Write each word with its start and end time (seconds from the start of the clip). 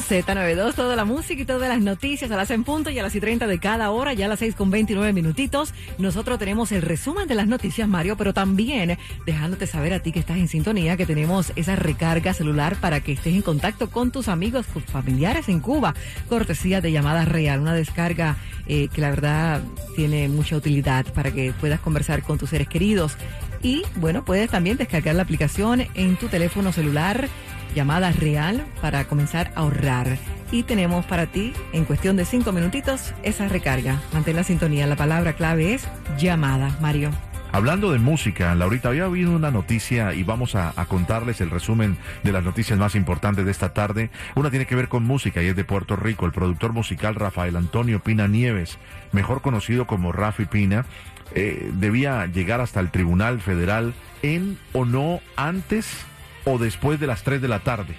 Z92, 0.00 0.74
toda 0.74 0.96
la 0.96 1.04
música 1.04 1.42
y 1.42 1.44
todas 1.44 1.68
las 1.68 1.80
noticias 1.80 2.30
a 2.30 2.36
las 2.36 2.50
en 2.50 2.64
punto 2.64 2.90
y 2.90 2.98
a 2.98 3.02
las 3.02 3.14
y 3.14 3.20
30 3.20 3.46
de 3.46 3.58
cada 3.58 3.90
hora, 3.90 4.12
ya 4.12 4.26
a 4.26 4.28
las 4.28 4.40
6 4.40 4.54
con 4.54 4.70
29 4.70 5.12
minutitos. 5.12 5.72
Nosotros 5.98 6.38
tenemos 6.38 6.72
el 6.72 6.82
resumen 6.82 7.28
de 7.28 7.34
las 7.34 7.46
noticias, 7.46 7.88
Mario, 7.88 8.16
pero 8.16 8.34
también 8.34 8.98
dejándote 9.26 9.66
saber 9.66 9.92
a 9.92 10.00
ti 10.00 10.12
que 10.12 10.18
estás 10.18 10.38
en 10.38 10.48
sintonía 10.48 10.96
que 10.96 11.06
tenemos 11.06 11.52
esa 11.56 11.76
recarga 11.76 12.34
celular 12.34 12.76
para 12.80 13.00
que 13.00 13.12
estés 13.12 13.34
en 13.34 13.42
contacto 13.42 13.90
con 13.90 14.10
tus 14.10 14.28
amigos, 14.28 14.66
tus 14.66 14.84
familiares 14.84 15.48
en 15.48 15.60
Cuba. 15.60 15.94
Cortesía 16.28 16.80
de 16.80 16.92
llamada 16.92 17.24
real, 17.24 17.60
una 17.60 17.74
descarga 17.74 18.36
eh, 18.66 18.88
que 18.92 19.00
la 19.00 19.10
verdad 19.10 19.62
tiene 19.94 20.28
mucha 20.28 20.56
utilidad 20.56 21.06
para 21.12 21.30
que 21.30 21.52
puedas 21.52 21.80
conversar 21.80 22.22
con 22.22 22.38
tus 22.38 22.50
seres 22.50 22.68
queridos. 22.68 23.16
Y 23.62 23.82
bueno, 23.96 24.24
puedes 24.24 24.50
también 24.50 24.76
descargar 24.76 25.14
la 25.14 25.22
aplicación 25.22 25.86
en 25.94 26.16
tu 26.16 26.28
teléfono 26.28 26.70
celular 26.70 27.28
llamada 27.74 28.12
real 28.12 28.64
para 28.80 29.04
comenzar 29.04 29.52
a 29.54 29.60
ahorrar. 29.60 30.18
Y 30.50 30.62
tenemos 30.62 31.04
para 31.06 31.26
ti, 31.26 31.52
en 31.72 31.84
cuestión 31.84 32.16
de 32.16 32.24
cinco 32.24 32.52
minutitos, 32.52 33.12
esa 33.22 33.48
recarga. 33.48 34.00
Mantén 34.12 34.36
la 34.36 34.44
sintonía. 34.44 34.86
La 34.86 34.96
palabra 34.96 35.32
clave 35.32 35.74
es 35.74 35.88
llamada, 36.18 36.76
Mario. 36.80 37.10
Hablando 37.54 37.92
de 37.92 38.00
música, 38.00 38.52
Laurita, 38.56 38.88
había 38.88 39.04
habido 39.04 39.30
una 39.30 39.52
noticia 39.52 40.12
y 40.12 40.24
vamos 40.24 40.56
a, 40.56 40.72
contarles 40.88 41.40
el 41.40 41.50
resumen 41.50 41.96
de 42.24 42.32
las 42.32 42.42
noticias 42.42 42.76
más 42.80 42.96
importantes 42.96 43.44
de 43.44 43.52
esta 43.52 43.72
tarde. 43.72 44.10
Una 44.34 44.50
tiene 44.50 44.66
que 44.66 44.74
ver 44.74 44.88
con 44.88 45.04
música 45.04 45.40
y 45.40 45.46
es 45.46 45.54
de 45.54 45.62
Puerto 45.62 45.94
Rico. 45.94 46.26
El 46.26 46.32
productor 46.32 46.72
musical 46.72 47.14
Rafael 47.14 47.54
Antonio 47.54 48.00
Pina 48.00 48.26
Nieves, 48.26 48.76
mejor 49.12 49.40
conocido 49.40 49.86
como 49.86 50.10
Rafi 50.10 50.46
Pina, 50.46 50.84
eh, 51.32 51.70
debía 51.74 52.26
llegar 52.26 52.60
hasta 52.60 52.80
el 52.80 52.90
Tribunal 52.90 53.40
Federal 53.40 53.94
en 54.22 54.58
o 54.72 54.84
no 54.84 55.20
antes 55.36 56.04
o 56.44 56.58
después 56.58 57.00
de 57.00 57.06
las 57.06 57.22
3 57.22 57.40
de 57.40 57.48
la 57.48 57.60
tarde. 57.60 57.94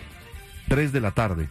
3 0.68 0.92
de 0.92 1.02
la 1.02 1.12
tarde 1.12 1.50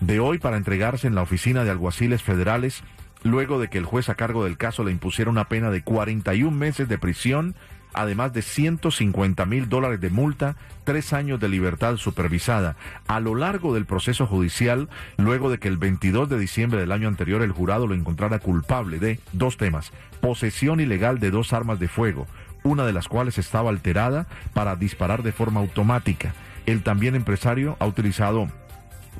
de 0.00 0.18
hoy 0.18 0.38
para 0.38 0.56
entregarse 0.56 1.06
en 1.06 1.14
la 1.14 1.22
oficina 1.22 1.64
de 1.64 1.70
alguaciles 1.70 2.22
federales 2.22 2.82
luego 3.22 3.60
de 3.60 3.68
que 3.68 3.78
el 3.78 3.84
juez 3.84 4.08
a 4.08 4.14
cargo 4.14 4.44
del 4.44 4.56
caso 4.56 4.82
le 4.82 4.90
impusiera 4.90 5.30
una 5.30 5.48
pena 5.48 5.70
de 5.70 5.82
41 5.82 6.56
meses 6.56 6.88
de 6.88 6.96
prisión, 6.96 7.54
además 7.92 8.32
de 8.32 8.40
150 8.40 9.44
mil 9.44 9.68
dólares 9.68 10.00
de 10.00 10.08
multa, 10.08 10.56
tres 10.84 11.12
años 11.12 11.38
de 11.38 11.50
libertad 11.50 11.96
supervisada. 11.96 12.76
A 13.06 13.20
lo 13.20 13.34
largo 13.34 13.74
del 13.74 13.84
proceso 13.84 14.26
judicial, 14.26 14.88
luego 15.18 15.50
de 15.50 15.58
que 15.58 15.68
el 15.68 15.76
22 15.76 16.30
de 16.30 16.38
diciembre 16.38 16.80
del 16.80 16.92
año 16.92 17.08
anterior 17.08 17.42
el 17.42 17.52
jurado 17.52 17.86
lo 17.86 17.94
encontrara 17.94 18.38
culpable 18.38 18.98
de 18.98 19.20
dos 19.32 19.58
temas, 19.58 19.92
posesión 20.22 20.80
ilegal 20.80 21.18
de 21.18 21.30
dos 21.30 21.52
armas 21.52 21.78
de 21.78 21.88
fuego, 21.88 22.26
una 22.62 22.84
de 22.84 22.92
las 22.92 23.08
cuales 23.08 23.38
estaba 23.38 23.70
alterada 23.70 24.26
para 24.54 24.76
disparar 24.76 25.22
de 25.22 25.32
forma 25.32 25.60
automática. 25.60 26.34
El 26.66 26.82
también 26.82 27.14
empresario 27.14 27.76
ha 27.80 27.86
utilizado 27.86 28.48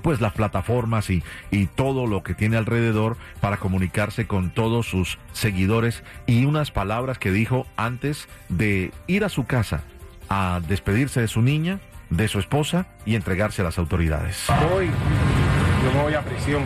pues 0.03 0.21
las 0.21 0.33
plataformas 0.33 1.11
y, 1.11 1.23
y, 1.51 1.67
todo 1.67 2.07
lo 2.07 2.23
que 2.23 2.35
tiene 2.35 2.57
alrededor 2.57 3.17
para 3.41 3.59
comunicarse 3.59 4.27
con 4.27 4.51
todos 4.51 4.87
sus 4.87 5.19
seguidores 5.33 6.03
y 6.27 6.45
unas 6.45 6.71
palabras 6.71 7.19
que 7.19 7.33
dijo 7.33 7.67
antes 7.77 8.29
de 8.49 8.93
ir 9.09 9.25
a 9.25 9.29
su 9.29 9.45
casa 9.45 9.83
a 10.31 10.61
despedirse 10.67 11.21
de 11.21 11.29
su 11.29 11.43
niña, 11.43 11.81
de 12.09 12.29
su 12.29 12.39
esposa 12.39 12.87
y 13.05 13.15
entregarse 13.15 13.63
a 13.63 13.65
las 13.65 13.79
autoridades. 13.79 14.47
Hoy 14.73 14.87
yo 14.87 15.93
me 15.93 16.03
voy 16.03 16.15
a 16.15 16.23
prisión, 16.23 16.63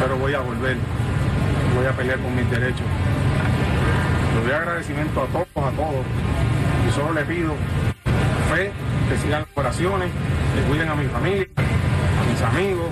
pero 0.00 0.18
voy 0.18 0.34
a 0.34 0.40
volver, 0.40 0.76
voy 1.74 1.86
a 1.86 1.92
pelear 1.92 2.18
con 2.18 2.36
mis 2.36 2.48
derechos. 2.50 2.86
Le 4.34 4.40
doy 4.42 4.52
agradecimiento 4.52 5.22
a 5.22 5.26
todos, 5.26 5.46
a 5.56 5.70
todos. 5.76 6.04
Y 6.88 6.92
solo 6.92 7.12
le 7.14 7.24
pido 7.24 7.54
fe, 8.52 8.72
que 9.08 9.18
sigan 9.18 9.42
las 9.42 9.48
oraciones, 9.54 10.08
que 10.54 10.62
cuiden 10.68 10.88
a 10.88 10.94
mi 10.94 11.06
familia, 11.06 11.46
a 11.56 12.30
mis 12.30 12.42
amigos, 12.42 12.88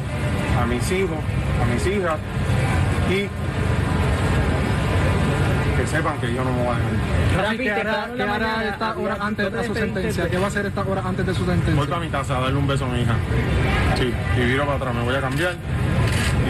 a 0.61 0.67
mis 0.67 0.91
hijos, 0.93 1.19
a 1.63 1.65
mis 1.67 1.87
hijas 1.87 2.19
y 3.11 3.29
que 5.77 5.87
sepan 5.87 6.19
que 6.19 6.33
yo 6.33 6.45
no 6.45 6.53
me 6.53 6.65
voy 6.65 6.75
a 6.75 6.79
dejar. 6.79 7.45
Rafi, 7.45 7.57
¿qué 7.59 7.73
hará, 7.73 8.09
¿qué 8.15 8.23
hará 8.23 8.69
esta 8.69 8.97
hora 8.97 9.17
antes 9.21 9.53
de 9.53 9.65
su 9.65 9.75
sentencia? 9.75 10.29
¿Qué 10.29 10.39
va 10.39 10.45
a 10.45 10.49
hacer 10.49 10.67
esta 10.67 10.83
hora 10.83 11.03
antes 11.05 11.27
de 11.27 11.35
su 11.35 11.45
sentencia? 11.45 11.75
Voy 11.75 11.87
para 11.87 12.01
mi 12.01 12.09
casa 12.09 12.39
a 12.39 12.41
darle 12.41 12.59
un 12.59 12.67
beso 12.67 12.85
a 12.85 12.89
mi 12.89 13.03
hija. 13.03 13.15
Sí, 13.97 14.13
y 14.37 14.45
viro 14.45 14.65
para 14.65 14.77
atrás, 14.77 14.95
me 14.95 15.03
voy 15.03 15.15
a 15.15 15.21
cambiar 15.21 15.55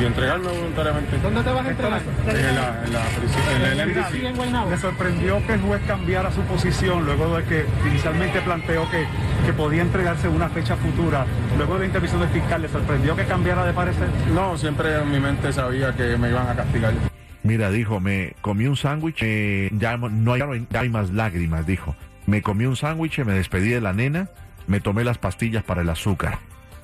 y 0.01 0.05
entregarme 0.05 0.49
voluntariamente. 0.49 1.19
¿Dónde 1.19 1.43
te 1.43 1.51
vas 1.51 1.67
a 1.67 1.71
entregar? 1.71 2.03
En 2.29 2.55
la, 2.55 2.85
en 2.85 2.93
la 2.93 3.03
prisión, 3.19 3.43
en 3.57 3.81
el 3.81 3.89
MDC. 3.89 4.71
Me 4.71 4.77
sorprendió 4.77 5.47
que 5.47 5.55
el 5.55 5.61
juez 5.61 5.83
cambiara 5.87 6.31
su 6.33 6.41
posición 6.43 7.05
luego 7.05 7.37
de 7.37 7.45
que 7.45 7.65
inicialmente 7.89 8.41
planteó 8.41 8.91
que, 8.91 9.07
que 9.45 9.53
podía 9.53 9.83
entregarse 9.83 10.29
una 10.29 10.49
fecha 10.49 10.77
futura. 10.77 11.27
Luego 11.57 11.75
de 11.75 11.81
la 11.81 11.87
intervención 11.87 12.21
del 12.21 12.31
fiscal, 12.31 12.63
¿le 12.63 12.69
sorprendió 12.69 13.17
que 13.17 13.25
cambiara 13.25 13.65
de 13.65 13.73
parecer? 13.73 14.09
No, 14.35 14.57
siempre 14.57 15.01
en 15.01 15.11
mi 15.11 15.21
mente 15.21 15.53
sabía 15.53 15.95
que 15.95 16.17
me 16.17 16.31
iban 16.31 16.49
a 16.49 16.55
castigar. 16.55 16.95
Mira, 17.43 17.71
dijo, 17.71 17.99
me 17.99 18.35
comí 18.41 18.67
un 18.67 18.77
sándwich, 18.77 19.19
eh, 19.23 19.71
ya, 19.73 19.97
no 19.97 20.33
hay, 20.33 20.67
ya 20.71 20.81
hay 20.81 20.89
más 20.89 21.11
lágrimas, 21.11 21.67
dijo. 21.67 21.97
Me 22.27 22.41
comí 22.41 22.67
un 22.67 22.77
sándwich, 22.77 23.19
me 23.25 23.33
despedí 23.33 23.71
de 23.71 23.81
la 23.81 23.93
nena, 23.93 24.29
me 24.69 24.81
tomé 24.81 25.03
las 25.03 25.19
pastillas 25.19 25.65
para 25.65 25.83
el 25.83 25.91
azúcar 25.91 26.39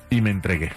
y 0.09 0.19
me 0.19 0.31
entregué 0.31 0.71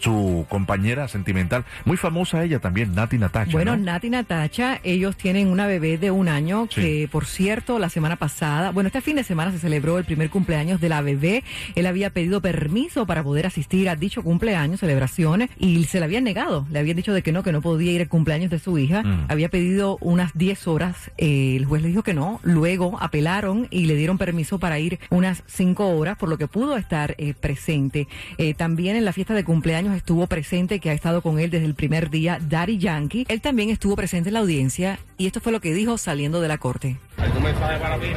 su 0.00 0.46
compañera 0.48 1.08
sentimental, 1.08 1.64
muy 1.84 1.96
famosa 1.96 2.42
ella 2.44 2.58
también, 2.60 2.94
Nati 2.94 3.18
Natacha. 3.18 3.52
Bueno, 3.52 3.76
¿no? 3.76 3.84
Nati 3.84 4.10
Natacha, 4.10 4.80
ellos 4.84 5.16
tienen 5.16 5.48
una 5.48 5.66
bebé 5.66 5.98
de 5.98 6.10
un 6.10 6.28
año 6.28 6.66
Sí. 6.70 6.80
que, 6.80 7.08
por 7.10 7.26
cierto, 7.26 7.78
la 7.78 7.88
semana 7.88 8.16
pasada, 8.16 8.70
bueno, 8.70 8.88
este 8.88 9.00
fin 9.00 9.16
de 9.16 9.24
semana 9.24 9.52
se 9.52 9.58
celebró 9.58 9.98
el 9.98 10.04
primer 10.04 10.30
cumpleaños 10.30 10.80
de 10.80 10.88
la 10.88 11.00
bebé. 11.02 11.42
Él 11.74 11.86
había 11.86 12.10
pedido 12.10 12.40
permiso 12.40 13.06
para 13.06 13.22
poder 13.22 13.46
asistir 13.46 13.88
a 13.88 13.96
dicho 13.96 14.22
cumpleaños, 14.22 14.80
celebraciones, 14.80 15.50
y 15.58 15.84
se 15.84 15.98
le 15.98 16.04
habían 16.04 16.24
negado. 16.24 16.66
Le 16.70 16.78
habían 16.78 16.96
dicho 16.96 17.12
de 17.12 17.22
que 17.22 17.32
no, 17.32 17.42
que 17.42 17.52
no 17.52 17.60
podía 17.62 17.92
ir 17.92 18.00
al 18.02 18.08
cumpleaños 18.08 18.50
de 18.50 18.58
su 18.58 18.78
hija. 18.78 19.02
Mm. 19.02 19.26
Había 19.28 19.48
pedido 19.48 19.98
unas 20.00 20.32
10 20.34 20.66
horas. 20.68 21.10
eh, 21.18 21.54
el 21.56 21.64
juez 21.64 21.82
le 21.82 21.88
dijo 21.88 22.02
que 22.02 22.14
no. 22.14 22.40
Luego 22.42 22.98
apelaron 23.00 23.68
y 23.70 23.86
le 23.86 23.94
dieron 23.96 24.18
permiso 24.18 24.58
para 24.58 24.78
ir 24.78 24.98
unas 25.10 25.42
5 25.46 25.88
horas, 25.88 26.16
por 26.16 26.28
lo 26.28 26.38
que 26.38 26.46
pudo 26.48 26.76
estar 26.76 27.14
eh, 27.18 27.34
presente. 27.34 28.08
Eh, 28.38 28.54
también 28.54 28.96
en 28.96 29.04
la 29.04 29.12
fiesta 29.12 29.34
de 29.34 29.44
cumpleaños 29.44 29.85
estuvo 29.94 30.26
presente, 30.26 30.80
que 30.80 30.90
ha 30.90 30.92
estado 30.92 31.22
con 31.22 31.38
él 31.38 31.50
desde 31.50 31.66
el 31.66 31.74
primer 31.74 32.10
día, 32.10 32.38
Daddy 32.40 32.78
Yankee. 32.78 33.26
Él 33.28 33.40
también 33.40 33.70
estuvo 33.70 33.96
presente 33.96 34.30
en 34.30 34.34
la 34.34 34.40
audiencia 34.40 34.98
y 35.18 35.26
esto 35.26 35.40
fue 35.40 35.52
lo 35.52 35.60
que 35.60 35.74
dijo 35.74 35.98
saliendo 35.98 36.40
de 36.40 36.48
la 36.48 36.58
corte. 36.58 36.96
¿Algún 37.16 37.42
mensaje 37.42 37.78
para 37.78 37.96
mí? 37.98 38.08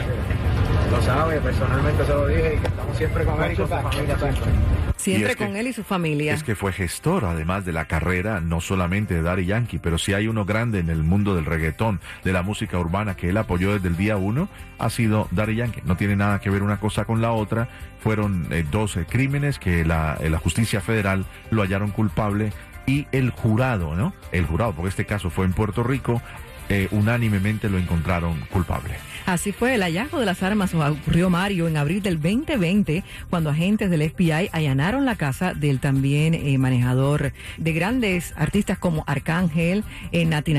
Lo 0.91 1.01
sabe, 1.01 1.39
personalmente 1.39 2.05
se 2.05 2.13
lo 2.13 2.27
dije 2.27 2.55
y 2.55 2.59
que 2.59 2.67
estamos 2.67 2.97
siempre 2.97 3.25
con 3.25 3.43
él 3.43 3.51
y 3.51 3.55
con 3.55 3.67
su 3.67 3.73
familia 3.73 4.17
siempre. 4.17 4.88
Siempre 4.99 5.35
que- 5.35 5.45
con 5.45 5.55
él 5.55 5.67
y 5.67 5.73
su 5.73 5.83
familia. 5.83 6.33
Es 6.33 6.43
que 6.43 6.55
fue 6.55 6.73
gestor, 6.73 7.23
además 7.25 7.65
de 7.65 7.71
la 7.71 7.85
carrera, 7.85 8.41
no 8.41 8.59
solamente 8.59 9.13
de 9.13 9.21
Daddy 9.21 9.45
Yankee, 9.45 9.79
pero 9.79 9.97
si 9.97 10.13
hay 10.13 10.27
uno 10.27 10.43
grande 10.45 10.79
en 10.79 10.89
el 10.89 11.03
mundo 11.03 11.35
del 11.35 11.45
reggaetón, 11.45 12.01
de 12.23 12.33
la 12.33 12.41
música 12.43 12.77
urbana, 12.77 13.15
que 13.15 13.29
él 13.29 13.37
apoyó 13.37 13.73
desde 13.73 13.87
el 13.87 13.95
día 13.95 14.17
uno, 14.17 14.49
ha 14.77 14.89
sido 14.89 15.27
Daddy 15.31 15.55
Yankee. 15.55 15.81
No 15.85 15.95
tiene 15.95 16.15
nada 16.17 16.39
que 16.39 16.49
ver 16.49 16.63
una 16.63 16.79
cosa 16.79 17.05
con 17.05 17.21
la 17.21 17.31
otra. 17.31 17.69
Fueron 18.01 18.47
eh, 18.51 18.65
dos 18.69 18.97
eh, 18.97 19.05
crímenes 19.09 19.57
que 19.57 19.85
la, 19.85 20.17
eh, 20.19 20.29
la 20.29 20.37
justicia 20.37 20.81
federal 20.81 21.25
lo 21.49 21.61
hallaron 21.61 21.91
culpable 21.91 22.51
y 22.85 23.07
el 23.11 23.29
jurado, 23.29 23.95
¿no? 23.95 24.13
El 24.31 24.45
jurado, 24.45 24.73
porque 24.73 24.89
este 24.89 25.05
caso 25.05 25.29
fue 25.29 25.45
en 25.45 25.53
Puerto 25.53 25.83
Rico, 25.83 26.21
eh, 26.69 26.87
unánimemente 26.91 27.69
lo 27.69 27.77
encontraron 27.77 28.39
culpable. 28.51 28.93
Así 29.25 29.51
fue, 29.51 29.75
el 29.75 29.81
hallazgo 29.81 30.19
de 30.19 30.25
las 30.25 30.41
armas 30.41 30.73
ocurrió 30.73 31.29
Mario 31.29 31.67
en 31.67 31.77
abril 31.77 32.01
del 32.01 32.19
2020, 32.19 33.03
cuando 33.29 33.51
agentes 33.51 33.89
del 33.91 34.09
FBI 34.09 34.49
allanaron 34.51 35.05
la 35.05 35.15
casa 35.15 35.53
del 35.53 35.79
también 35.79 36.33
eh, 36.33 36.57
manejador 36.57 37.33
de 37.57 37.73
grandes 37.73 38.33
artistas 38.37 38.79
como 38.79 39.03
Arcángel, 39.05 39.83
eh, 40.11 40.25
Nati 40.25 40.55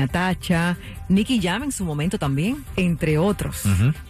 Nicky 1.11 1.41
Jam 1.41 1.63
en 1.63 1.71
su 1.71 1.83
momento 1.83 2.17
también, 2.17 2.63
entre 2.77 3.17
otros. 3.17 3.63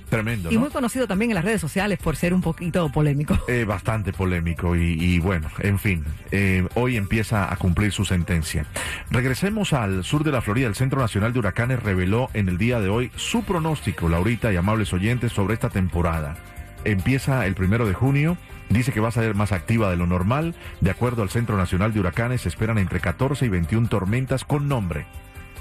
Tremendo. 0.09 0.51
Y 0.51 0.55
¿no? 0.55 0.61
muy 0.61 0.69
conocido 0.69 1.07
también 1.07 1.31
en 1.31 1.35
las 1.35 1.43
redes 1.43 1.59
sociales 1.59 1.97
por 1.97 2.15
ser 2.15 2.33
un 2.33 2.41
poquito 2.41 2.89
polémico. 2.91 3.37
Eh, 3.47 3.65
bastante 3.65 4.13
polémico 4.13 4.75
y, 4.75 4.93
y 5.01 5.19
bueno, 5.19 5.49
en 5.59 5.79
fin, 5.79 6.05
eh, 6.31 6.67
hoy 6.75 6.97
empieza 6.97 7.51
a 7.51 7.55
cumplir 7.57 7.91
su 7.91 8.05
sentencia. 8.05 8.65
Regresemos 9.09 9.73
al 9.73 10.03
sur 10.03 10.23
de 10.23 10.31
la 10.31 10.41
Florida. 10.41 10.67
El 10.67 10.75
Centro 10.75 10.99
Nacional 10.99 11.33
de 11.33 11.39
Huracanes 11.39 11.81
reveló 11.81 12.29
en 12.33 12.49
el 12.49 12.57
día 12.57 12.79
de 12.79 12.89
hoy 12.89 13.11
su 13.15 13.43
pronóstico, 13.43 14.07
Laurita 14.07 14.53
y 14.53 14.55
amables 14.55 14.93
oyentes, 14.93 15.31
sobre 15.31 15.55
esta 15.55 15.69
temporada. 15.69 16.37
Empieza 16.83 17.45
el 17.47 17.55
primero 17.55 17.87
de 17.87 17.93
junio. 17.93 18.37
Dice 18.69 18.91
que 18.91 18.99
va 18.99 19.09
a 19.09 19.11
ser 19.11 19.33
más 19.35 19.51
activa 19.51 19.89
de 19.89 19.97
lo 19.97 20.05
normal. 20.05 20.55
De 20.81 20.91
acuerdo 20.91 21.23
al 21.23 21.29
Centro 21.29 21.57
Nacional 21.57 21.93
de 21.93 21.99
Huracanes, 21.99 22.41
se 22.41 22.49
esperan 22.49 22.77
entre 22.77 22.99
14 22.99 23.45
y 23.45 23.49
21 23.49 23.89
tormentas 23.89 24.45
con 24.45 24.67
nombre 24.67 25.05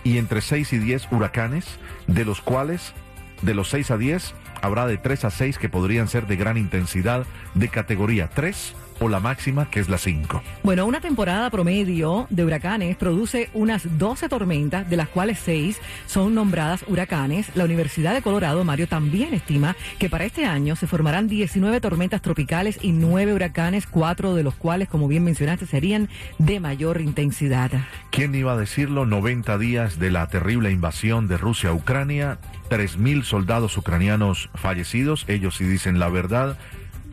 y 0.05 0.19
entre 0.19 0.41
6 0.41 0.73
y 0.73 0.79
10 0.79 1.08
huracanes, 1.12 1.79
de 2.06 2.25
los 2.25 2.41
cuales 2.41 2.93
de 3.43 3.55
los 3.55 3.70
6 3.70 3.91
a 3.91 3.97
10, 3.97 4.35
habrá 4.62 4.87
de 4.87 4.99
3 4.99 5.25
a 5.25 5.31
6 5.31 5.58
que 5.58 5.69
podrían 5.69 6.08
ser 6.08 6.26
de 6.26 6.37
gran 6.37 6.56
intensidad 6.56 7.26
de 7.55 7.69
categoría 7.69 8.29
3 8.29 8.75
o 9.00 9.08
la 9.08 9.19
máxima 9.19 9.70
que 9.70 9.81
es 9.81 9.88
la 9.88 9.99
5. 9.99 10.43
Bueno, 10.62 10.87
una 10.87 11.00
temporada 11.00 11.50
promedio 11.50 12.26
de 12.31 12.44
huracanes 12.44 12.97
produce 12.97 13.50
unas 13.55 13.99
12 13.99 14.29
tormentas, 14.29 14.88
de 14.88 14.97
las 14.97 15.08
cuales 15.08 15.38
6 15.44 15.81
son 16.06 16.35
nombradas 16.35 16.85
huracanes. 16.87 17.55
La 17.55 17.64
Universidad 17.64 18.14
de 18.14 18.23
Colorado, 18.23 18.62
Mario, 18.64 18.87
también 18.87 19.35
estima 19.35 19.76
que 19.99 20.08
para 20.08 20.25
este 20.25 20.44
año 20.44 20.76
se 20.76 20.87
formarán 20.87 21.29
19 21.29 21.81
tormentas 21.81 22.23
tropicales 22.23 22.79
y 22.82 22.93
9 22.93 23.35
huracanes, 23.35 23.87
cuatro 23.87 24.35
de 24.35 24.43
los 24.43 24.55
cuales, 24.55 24.88
como 24.88 25.08
bien 25.08 25.25
mencionaste, 25.25 25.67
serían 25.67 26.08
de 26.38 26.61
mayor 26.61 27.00
intensidad. 27.00 27.70
¿Quién 28.11 28.35
iba 28.35 28.52
a 28.52 28.56
decirlo? 28.56 29.06
90 29.06 29.58
días 29.58 29.99
de 29.99 30.11
la 30.11 30.26
terrible 30.29 30.70
invasión 30.70 31.29
de 31.29 31.37
Rusia 31.37 31.70
a 31.70 31.75
Ucrania, 31.75 32.38
3.000 32.69 33.25
soldados 33.25 33.76
ucranianos 33.76 34.50
fallecidos, 34.55 35.25
ellos 35.29 35.56
sí 35.56 35.64
dicen 35.64 35.99
la 35.99 36.08
verdad, 36.08 36.56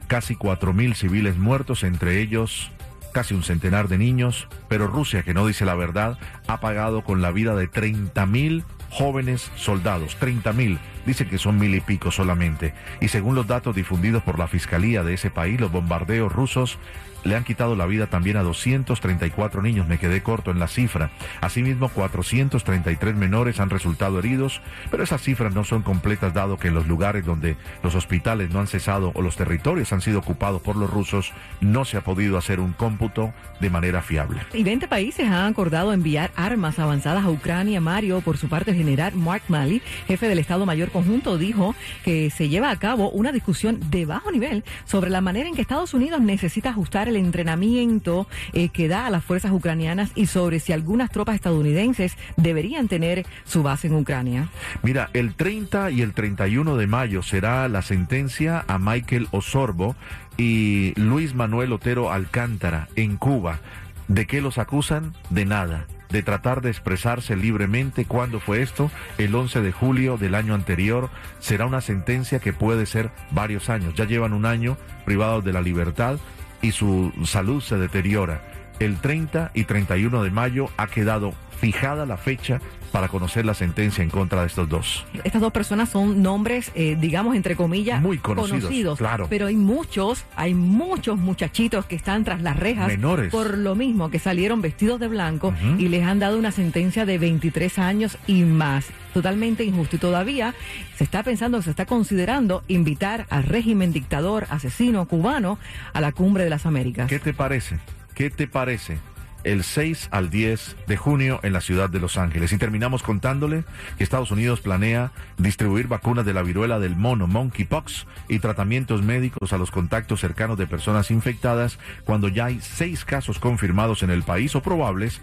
casi 0.07 0.35
4.000 0.35 0.93
civiles 0.95 1.37
muertos, 1.37 1.83
entre 1.83 2.19
ellos 2.21 2.71
casi 3.13 3.33
un 3.33 3.41
centenar 3.41 3.87
de 3.87 3.97
niños, 3.97 4.47
pero 4.67 4.85
Rusia, 4.85 5.23
que 5.23 5.33
no 5.33 5.47
dice 5.47 5.65
la 5.65 5.73
verdad, 5.73 6.19
ha 6.45 6.59
pagado 6.59 7.03
con 7.03 7.23
la 7.23 7.31
vida 7.31 7.55
de 7.55 7.67
30.000 7.67 8.63
jóvenes 8.91 9.51
soldados, 9.55 10.15
30.000, 10.19 10.77
dicen 11.07 11.29
que 11.29 11.39
son 11.39 11.57
mil 11.57 11.73
y 11.73 11.81
pico 11.81 12.11
solamente. 12.11 12.73
Y 13.01 13.07
según 13.07 13.33
los 13.33 13.47
datos 13.47 13.75
difundidos 13.75 14.21
por 14.21 14.37
la 14.37 14.47
Fiscalía 14.47 15.03
de 15.03 15.15
ese 15.15 15.31
país, 15.31 15.59
los 15.59 15.71
bombardeos 15.71 16.31
rusos 16.31 16.77
le 17.23 17.35
han 17.35 17.43
quitado 17.43 17.75
la 17.75 17.85
vida 17.85 18.07
también 18.07 18.37
a 18.37 18.43
234 18.43 19.61
niños, 19.61 19.87
me 19.87 19.99
quedé 19.99 20.21
corto 20.23 20.51
en 20.51 20.59
la 20.59 20.67
cifra. 20.67 21.11
Asimismo, 21.41 21.89
433 21.89 23.15
menores 23.15 23.59
han 23.59 23.69
resultado 23.69 24.19
heridos, 24.19 24.61
pero 24.89 25.03
esas 25.03 25.21
cifras 25.21 25.53
no 25.53 25.63
son 25.63 25.81
completas 25.81 26.33
dado 26.33 26.57
que 26.57 26.69
en 26.69 26.73
los 26.73 26.87
lugares 26.87 27.25
donde 27.25 27.57
los 27.83 27.95
hospitales 27.95 28.51
no 28.51 28.59
han 28.59 28.67
cesado 28.67 29.11
o 29.13 29.21
los 29.21 29.35
territorios 29.35 29.91
han 29.93 30.01
sido 30.01 30.19
ocupados 30.19 30.61
por 30.61 30.75
los 30.75 30.89
rusos, 30.89 31.33
no 31.59 31.85
se 31.85 31.97
ha 31.97 32.01
podido 32.01 32.37
hacer 32.37 32.59
un 32.59 32.73
cómputo 32.73 33.33
de 33.59 33.69
manera 33.69 34.01
fiable. 34.01 34.39
Y 34.53 34.63
20 34.63 34.87
países 34.87 35.27
han 35.27 35.51
acordado 35.51 35.93
enviar 35.93 36.31
armas 36.35 36.79
avanzadas 36.79 37.25
a 37.25 37.29
Ucrania. 37.29 37.81
Mario, 37.81 38.21
por 38.21 38.37
su 38.37 38.47
parte, 38.47 38.71
el 38.71 38.77
general 38.77 39.13
Mark 39.15 39.43
Malley, 39.47 39.81
jefe 40.07 40.27
del 40.27 40.39
Estado 40.39 40.65
Mayor 40.65 40.89
Conjunto, 40.97 41.37
dijo 41.37 41.75
que 42.03 42.31
se 42.31 42.49
lleva 42.49 42.71
a 42.71 42.79
cabo 42.79 43.11
una 43.11 43.31
discusión 43.31 43.79
de 43.91 44.07
bajo 44.07 44.31
nivel 44.31 44.63
sobre 44.85 45.11
la 45.11 45.21
manera 45.21 45.47
en 45.47 45.53
que 45.53 45.61
Estados 45.61 45.93
Unidos 45.93 46.21
necesita 46.21 46.71
ajustar 46.71 47.07
el 47.07 47.17
entrenamiento 47.17 48.25
eh, 48.51 48.69
que 48.69 48.87
da 48.87 49.05
a 49.05 49.11
las 49.11 49.23
fuerzas 49.23 49.51
ucranianas 49.51 50.09
y 50.15 50.25
sobre 50.25 50.59
si 50.59 50.73
algunas 50.73 51.11
tropas 51.11 51.35
estadounidenses 51.35 52.17
deberían 52.35 52.87
tener 52.87 53.27
su 53.45 53.61
base 53.61 53.85
en 53.85 53.93
Ucrania. 53.93 54.49
Mira, 54.81 55.11
el 55.13 55.35
30 55.35 55.91
y 55.91 56.01
el 56.01 56.13
31 56.13 56.75
de 56.77 56.87
mayo 56.87 57.21
será 57.21 57.69
la 57.69 57.83
sentencia 57.83 58.65
a 58.67 58.79
Michael 58.79 59.27
Osorbo 59.29 59.95
y 60.35 60.99
Luis 60.99 61.35
Manuel 61.35 61.73
Otero 61.73 62.11
Alcántara 62.11 62.87
en 62.95 63.17
Cuba. 63.17 63.59
¿De 64.07 64.25
qué 64.25 64.41
los 64.41 64.57
acusan? 64.57 65.13
De 65.29 65.45
nada 65.45 65.85
de 66.09 66.23
tratar 66.23 66.61
de 66.61 66.69
expresarse 66.69 67.35
libremente. 67.35 68.05
¿Cuándo 68.05 68.39
fue 68.39 68.61
esto? 68.61 68.91
El 69.17 69.35
11 69.35 69.61
de 69.61 69.71
julio 69.71 70.17
del 70.17 70.35
año 70.35 70.53
anterior. 70.53 71.09
Será 71.39 71.65
una 71.65 71.81
sentencia 71.81 72.39
que 72.39 72.53
puede 72.53 72.85
ser 72.85 73.11
varios 73.31 73.69
años. 73.69 73.93
Ya 73.95 74.05
llevan 74.05 74.33
un 74.33 74.45
año 74.45 74.77
privados 75.05 75.43
de 75.43 75.53
la 75.53 75.61
libertad 75.61 76.17
y 76.61 76.71
su 76.71 77.13
salud 77.25 77.61
se 77.61 77.77
deteriora. 77.77 78.41
El 78.79 78.97
30 78.97 79.51
y 79.53 79.63
31 79.63 80.23
de 80.23 80.31
mayo 80.31 80.69
ha 80.77 80.87
quedado 80.87 81.33
fijada 81.59 82.05
la 82.05 82.17
fecha 82.17 82.61
para 82.91 83.09
conocer 83.09 83.45
la 83.45 83.53
sentencia 83.53 84.03
en 84.03 84.09
contra 84.09 84.41
de 84.41 84.47
estos 84.47 84.69
dos. 84.69 85.05
Estas 85.23 85.41
dos 85.41 85.51
personas 85.51 85.89
son 85.89 86.21
nombres, 86.21 86.71
eh, 86.73 86.95
digamos, 86.99 87.35
entre 87.35 87.55
comillas, 87.55 88.01
muy 88.01 88.17
conocidos, 88.17 88.97
claro. 88.97 89.27
Pero 89.29 89.47
hay 89.47 89.55
muchos, 89.55 90.25
hay 90.35 90.53
muchos 90.53 91.17
muchachitos 91.17 91.85
que 91.85 91.95
están 91.95 92.23
tras 92.23 92.41
las 92.41 92.57
rejas 92.57 92.87
menores 92.87 93.31
por 93.31 93.57
lo 93.57 93.75
mismo 93.75 94.09
que 94.09 94.19
salieron 94.19 94.61
vestidos 94.61 94.99
de 94.99 95.07
blanco 95.07 95.53
y 95.77 95.89
les 95.89 96.03
han 96.05 96.19
dado 96.19 96.37
una 96.37 96.51
sentencia 96.51 97.05
de 97.05 97.17
23 97.17 97.79
años 97.79 98.17
y 98.25 98.43
más. 98.43 98.87
Totalmente 99.13 99.63
injusto 99.63 99.95
y 99.95 99.99
todavía 99.99 100.53
se 100.95 101.03
está 101.03 101.23
pensando, 101.23 101.61
se 101.61 101.71
está 101.71 101.85
considerando 101.85 102.63
invitar 102.67 103.25
al 103.29 103.43
régimen 103.43 103.91
dictador 103.91 104.45
asesino 104.49 105.07
cubano 105.07 105.57
a 105.93 106.01
la 106.01 106.11
cumbre 106.11 106.43
de 106.43 106.51
las 106.51 106.65
Américas. 106.65 107.09
¿Qué 107.09 107.19
te 107.19 107.33
parece? 107.33 107.79
¿Qué 108.17 108.31
te 108.31 108.47
parece? 108.47 108.97
el 109.43 109.63
6 109.63 110.09
al 110.11 110.29
10 110.31 110.75
de 110.87 110.97
junio 110.97 111.39
en 111.43 111.53
la 111.53 111.61
ciudad 111.61 111.89
de 111.89 111.99
Los 111.99 112.17
Ángeles. 112.17 112.51
Y 112.51 112.57
terminamos 112.57 113.03
contándole 113.03 113.63
que 113.97 114.03
Estados 114.03 114.31
Unidos 114.31 114.59
planea 114.59 115.11
distribuir 115.37 115.87
vacunas 115.87 116.25
de 116.25 116.33
la 116.33 116.41
viruela 116.41 116.79
del 116.79 116.95
mono, 116.95 117.27
monkeypox, 117.27 118.07
y 118.27 118.39
tratamientos 118.39 119.03
médicos 119.03 119.53
a 119.53 119.57
los 119.57 119.71
contactos 119.71 120.19
cercanos 120.19 120.57
de 120.57 120.67
personas 120.67 121.11
infectadas 121.11 121.77
cuando 122.05 122.27
ya 122.27 122.45
hay 122.45 122.59
seis 122.59 123.05
casos 123.05 123.39
confirmados 123.39 124.03
en 124.03 124.09
el 124.09 124.23
país 124.23 124.55
o 124.55 124.61
probables 124.61 125.21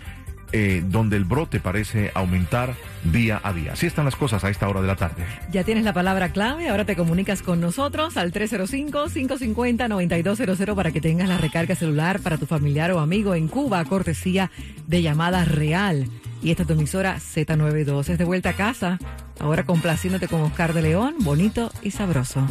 eh, 0.56 0.84
donde 0.86 1.16
el 1.16 1.24
brote 1.24 1.58
parece 1.58 2.12
aumentar 2.14 2.76
día 3.02 3.40
a 3.42 3.52
día. 3.52 3.72
Así 3.72 3.86
están 3.86 4.04
las 4.04 4.14
cosas 4.14 4.44
a 4.44 4.50
esta 4.50 4.68
hora 4.68 4.80
de 4.80 4.86
la 4.86 4.94
tarde. 4.94 5.24
Ya 5.50 5.64
tienes 5.64 5.82
la 5.82 5.92
palabra 5.92 6.28
clave, 6.28 6.68
ahora 6.68 6.84
te 6.84 6.94
comunicas 6.94 7.42
con 7.42 7.60
nosotros 7.60 8.16
al 8.16 8.32
305-550-9200 8.32 10.76
para 10.76 10.92
que 10.92 11.00
tengas 11.00 11.28
la 11.28 11.38
recarga 11.38 11.74
celular 11.74 12.20
para 12.20 12.38
tu 12.38 12.46
familiar 12.46 12.92
o 12.92 13.00
amigo 13.00 13.34
en 13.34 13.48
Cuba, 13.48 13.84
cortesía 13.84 14.52
de 14.86 15.02
llamada 15.02 15.44
real. 15.44 16.06
Y 16.40 16.52
esta 16.52 16.62
es 16.62 16.68
tu 16.68 16.74
emisora 16.74 17.16
Z92. 17.16 18.10
Es 18.10 18.18
de 18.18 18.24
vuelta 18.24 18.50
a 18.50 18.52
casa, 18.52 19.00
ahora 19.40 19.64
complaciéndote 19.64 20.28
con 20.28 20.40
Oscar 20.42 20.72
de 20.72 20.82
León, 20.82 21.16
bonito 21.18 21.72
y 21.82 21.90
sabroso. 21.90 22.46